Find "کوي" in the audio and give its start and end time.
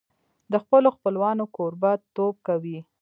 2.47-2.77